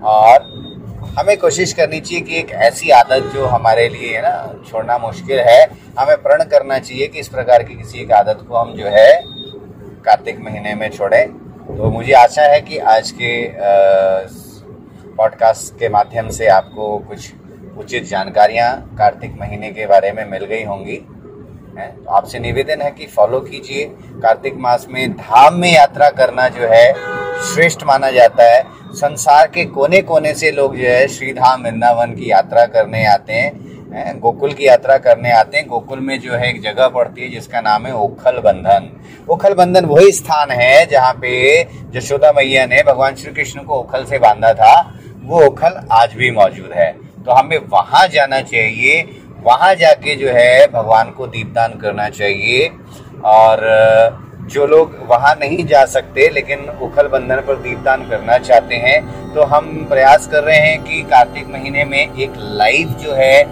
और 0.03 0.51
हमें 1.20 1.38
कोशिश 1.38 1.74
करनी 1.74 2.00
चाहिए 2.00 2.24
कि 2.24 2.38
एक 2.38 2.51
ऐसी 2.51 2.89
आदत 2.89 3.32
जो 3.34 3.46
हमारे 3.46 3.88
लिए 3.89 4.15
है 4.15 4.22
ना, 4.22 4.62
छोड़ना 4.70 4.98
मुश्किल 4.98 5.39
है। 5.39 5.63
हमें 6.00 6.15
प्रण 6.18 6.44
करना 6.44 6.80
चाहिए 6.80 7.08
कि 7.08 7.20
इस 7.20 7.27
प्रकार 7.27 7.63
की 7.63 7.75
किसी 7.75 8.00
एक 8.00 8.12
आदत 8.12 8.46
को 8.50 8.56
हम 8.56 8.74
जो 8.74 8.86
है 8.86 9.24
कार्तिक 10.06 10.39
महीने 10.39 10.75
में 10.75 10.89
छोड़ें। 10.89 11.27
तो 11.68 11.89
मुझे 11.92 12.13
आशा 12.13 12.42
है 12.42 12.62
कि 12.62 12.77
आज 12.77 13.12
के 13.12 13.48
पॉडकास्ट 15.15 15.80
के 15.80 15.89
माध्यम 15.89 16.30
से 16.30 16.48
आपको 16.48 16.98
कुछ 17.00 17.34
उचित 17.77 18.03
जानकारियाँ 18.03 18.96
कार्तिक 18.98 19.36
महीने 19.42 19.70
के 19.72 19.86
बारे 19.86 20.12
में 20.12 20.25
मिल 20.25 20.46
गई 20.46 20.63
होंगी। 20.63 21.01
है 21.80 21.88
तो 21.96 22.12
आपसे 22.12 22.39
निवेदन 22.39 22.82
है 22.82 22.92
कि 22.92 23.06
फॉलो 23.06 23.39
कीजिए। 23.39 23.86
कार्तिक 24.22 24.56
मास 24.58 24.86
में 24.89 25.12
धाम 25.13 25.56
में 25.56 25.72
यात्रा 25.74 26.10
करना 26.10 26.48
जो 26.50 26.68
है, 26.68 26.94
श्रेष्ठ 27.46 27.84
माना 27.84 28.10
जाता 28.12 28.44
है। 28.46 28.63
संसार 28.94 29.48
के 29.48 29.65
कोने 29.65 30.01
कोने 30.01 30.34
से 30.34 30.51
लोग 30.51 30.75
जो 30.77 30.88
है 30.88 31.08
श्री 31.08 31.34
धाम 31.34 31.63
वृंदावन 31.63 32.12
की 32.12 32.32
यात्रा 32.32 32.65
करने 32.65 33.06
आते 33.06 33.34
हैं, 33.34 34.20
गोकुल 34.20 34.53
की 34.53 34.65
यात्रा 34.68 34.98
करने 34.98 35.32
आते 35.32 35.58
हैं। 35.58 35.68
गोकुल 35.68 36.00
में 36.00 36.20
जो 36.20 36.34
है, 36.34 36.50
एक 36.50 36.62
जगह 36.62 36.88
पड़ती 36.88 37.22
है, 37.22 37.30
जिसका 37.30 37.62
नाम 37.62 37.86
है 37.86 37.94
ओखल 37.96 38.39
बंधन। 38.39 38.89
ओखल 39.30 39.53
बंधन 39.53 39.86
वही 39.86 40.12
स्थान 40.12 40.51
है, 40.51 40.86
जहाँ 40.86 41.13
पे 41.13 41.32
यशोदा 41.96 42.32
मैया 42.32 42.65
ने 42.65 42.82
भगवान 42.84 43.15
श्री 43.15 43.34
कृष्ण 43.34 43.63
को 43.63 43.74
ओखल 43.74 44.06
से 44.06 44.18
बांधा 44.18 44.53
था। 44.53 45.00
वो 45.24 45.44
ओखल 45.46 45.88
आज 45.92 46.13
भी 46.13 46.32
मौजूद 46.32 46.72
है। 46.74 46.92
तो 47.25 47.32
हमें 47.32 47.58
वहाँ 47.70 48.08
जाना 48.08 48.39
चाहिए। 48.42 49.03
वहाँ 49.46 49.74
जाके 49.76 50.16
जो 50.16 50.30
है 50.30 50.68
भगवान 50.70 51.10
को 51.12 51.28
दीपदान 51.28 51.80
करना 51.80 52.10
चाहिए। 52.12 52.70
और 53.26 53.62
जो 54.52 54.66
लोग 54.68 54.96
वहाँ 55.10 55.34
नहीं 55.36 55.66
जा 55.66 55.84
सकते, 55.88 56.28
लेकिन 56.30 56.70
उखल 56.82 57.08
बंधन 57.08 57.42
पर 57.48 57.56
दीपदान 57.58 58.02
करना 58.10 58.38
चाहते 58.40 58.76
हैं 58.78 59.34
तो 59.34 59.44
हम 59.46 59.70
प्रयास 59.90 60.28
कर 60.28 60.44
रहे 60.44 60.58
हैं 60.58 60.84
कि 60.84 61.02
कार्तिक 61.12 61.48
महीने 61.50 61.84
में 61.86 62.00
एक 62.00 62.34
लाइव 62.38 62.90
जो 63.04 63.14
है 63.14 63.44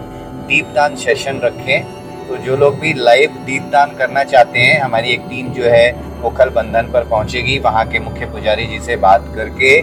दीपदान 0.48 0.96
सेशन 0.98 1.40
रखें। 1.44 2.28
तो 2.28 2.38
जो 2.38 2.56
लोग 2.58 2.80
भी 2.80 2.94
लाइव 2.96 3.38
दीपदान 3.46 3.96
करना 3.98 4.24
चाहते 4.24 4.60
हैं, 4.60 4.80
हमारी 4.80 5.10
एक 5.10 5.22
टीम 5.30 5.52
जो 5.54 5.64
है 5.66 5.92
उखल 6.26 6.50
बंधन 6.52 6.92
पर 6.94 7.04
पहुंचेगी। 7.06 7.58
वहाँ 7.60 7.86
के 7.86 8.00
मुख्य 8.00 8.26
पुजारी 8.28 8.66
जी 8.68 8.80
से 8.82 8.96
बात 8.98 9.32
करके 9.36 9.82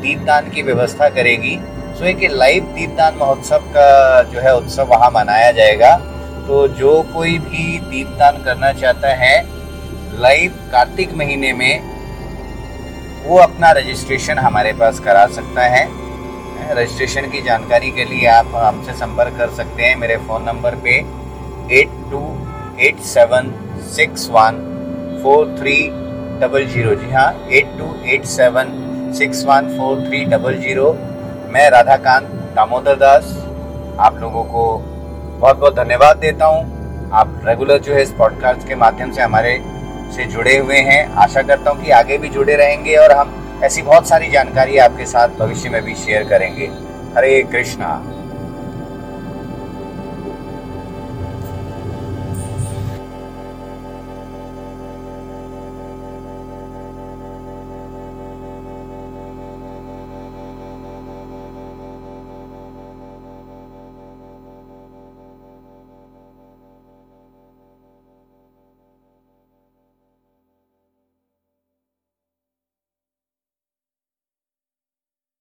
दीपदान 0.00 0.50
की 0.50 0.62
व्यवस्था 0.62 1.08
करेगी। 1.10 1.56
सो 1.98 2.04
एक 2.04 2.20
लाइव 2.32 2.64
दीपदान 2.74 3.14
महोत्सव 3.18 3.62
का 3.74 4.22
जो 4.24 4.40
है 4.40 4.54
उत्सव 4.56 4.86
वहाँ 4.88 5.10
मनाया 5.10 5.50
जाएगा। 5.52 5.94
तो 6.48 6.66
जो 6.74 6.90
कोई 7.14 7.38
भी 7.40 7.78
दीपदान 7.80 8.42
करना 8.44 8.72
चाहता 8.72 9.08
है, 9.14 9.40
लाइव 10.20 10.52
कार्तिक 10.72 11.14
महीने 11.14 11.52
में, 11.52 11.82
वो 13.24 13.38
अपना 13.38 13.70
रजिस्ट्रेशन 13.78 14.38
हमारे 14.38 14.72
पास 14.74 15.00
करा 15.00 15.26
सकता 15.34 15.64
है। 15.66 15.82
रजिस्ट्रेशन 16.74 17.30
की 17.30 17.42
जानकारी 17.42 17.90
के 17.90 18.04
लिए 18.04 18.26
आप 18.28 18.54
हमसे 18.54 18.92
संपर्क 18.98 19.36
कर 19.38 19.50
सकते 19.56 19.82
हैं 19.82 19.96
मेरे 19.96 20.16
फ़ोन 20.28 20.42
नंबर 20.44 20.74
पे 20.84 20.96
eight 21.80 21.98
two 22.10 22.22
eight 22.80 23.00
seven 23.06 23.52
six 23.96 24.28
one 24.32 24.64
four 25.22 25.54
three 25.58 25.76
double 26.40 26.66
zero. 26.68 26.94
जी 26.94 27.10
हाँ 27.12 27.30
eight 27.50 27.78
two 27.78 27.94
eight 28.06 28.24
seven 28.36 28.72
six 29.18 29.44
one 29.44 29.76
four 29.78 30.08
three 30.08 30.24
double 30.26 30.58
zero. 30.60 30.96
मैं 31.48 31.68
राधाकांत 31.70 32.24
दामोदर 32.56 32.96
दास 32.96 33.24
आप 34.00 34.18
लोगों 34.20 34.42
को 34.44 34.64
बहुत 35.38 35.58
बहुत 35.58 35.74
धन्यवाद 35.76 36.16
देता 36.16 36.46
हूँ। 36.46 37.10
आप 37.12 37.40
रेगुलर 37.44 37.78
जो 37.78 37.94
है 37.94 38.02
इस 38.02 38.12
पॉडकास्ट 38.12 38.66
के 38.68 38.74
माध्यम 38.74 39.12
से 39.12 39.22
हमारे 39.22 39.56
से 40.16 40.24
जुड़े 40.24 40.56
हुए 40.58 40.78
हैं। 40.80 41.14
आशा 41.14 41.42
करता 41.42 41.70
हूँ 41.70 41.84
कि 41.84 41.90
आगे 41.90 42.18
भी 42.18 42.28
जुड़े 42.28 42.56
रहेंगे 42.56 42.96
और 42.96 43.12
हम 43.12 43.60
ऐसी 43.64 43.82
बहुत 43.82 44.08
सारी 44.08 44.30
जानकारी 44.30 44.78
आपके 44.78 45.06
साथ 45.06 45.28
भविष्य 45.28 45.70
में 45.70 45.82
भी 45.82 45.94
शेयर 45.94 46.28
करेंगे। 46.28 46.66
हरे 47.16 47.42
कृष्णा। 47.42 47.94